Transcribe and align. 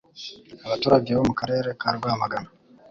Abaturage 0.65 1.09
bo 1.17 1.23
mu 1.29 1.33
karere 1.39 1.69
ka 1.79 1.87
Rwamagana 1.97 2.49